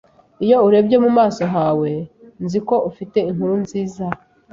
[0.45, 1.89] Iyo urebye mu maso hawe,
[2.43, 4.05] nzi ko ufite inkuru nziza.